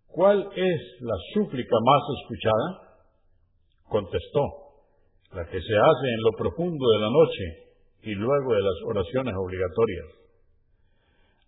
[0.08, 2.98] ¿cuál es la súplica más escuchada?
[3.88, 4.44] Contestó,
[5.32, 7.68] la que se hace en lo profundo de la noche
[8.02, 10.06] y luego de las oraciones obligatorias.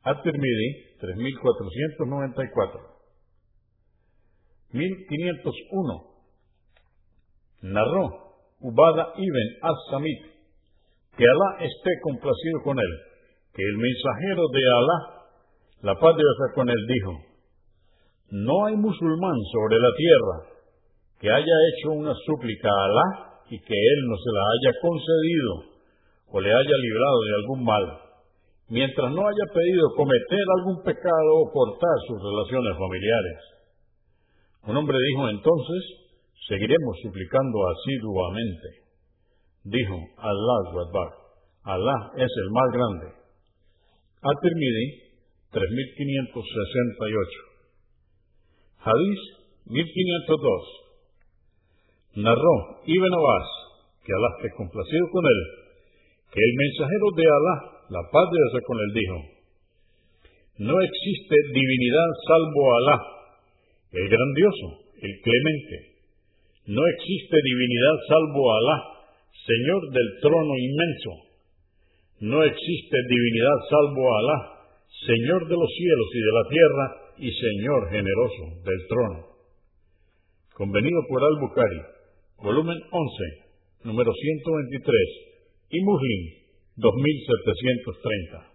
[0.02, 2.80] At-Tirmidhi, 3494.
[4.72, 6.10] 1501.
[7.62, 10.20] Narró Ubada ibn as-Samit,
[11.16, 12.92] que Alá esté complacido con él,
[13.54, 14.98] que el mensajero de Alá,
[15.82, 17.29] la paz de Dios con él, dijo,
[18.30, 20.50] no hay musulmán sobre la tierra
[21.20, 25.70] que haya hecho una súplica a Alá y que Él no se la haya concedido
[26.32, 27.98] o le haya librado de algún mal,
[28.68, 33.38] mientras no haya pedido cometer algún pecado o cortar sus relaciones familiares.
[34.68, 35.82] Un hombre dijo entonces,
[36.46, 38.68] seguiremos suplicando asiduamente.
[39.64, 41.08] Dijo Allah Akbar,
[41.64, 43.06] Alá es el más grande.
[44.22, 45.10] At-Tirmidhi
[45.50, 47.49] 3568.
[48.80, 49.20] Hadís
[49.68, 53.48] 1502 narró Ibn Abbas,
[54.00, 55.40] que Alá esté complacido con él,
[56.32, 59.20] que el mensajero de Alá, la paz de Dios con él, dijo,
[60.64, 62.96] no existe divinidad salvo Alá,
[63.92, 66.00] el grandioso, el clemente.
[66.72, 69.04] No existe divinidad salvo Alá,
[69.44, 71.28] Señor del trono inmenso.
[72.20, 74.38] No existe divinidad salvo Alá,
[75.04, 79.26] Señor de los cielos y de la tierra y Señor generoso del trono.
[80.54, 81.80] Convenido por Al-Bukhari,
[82.42, 83.24] volumen 11,
[83.84, 84.96] número 123,
[85.70, 86.22] y Muslim,
[86.76, 88.49] 2730.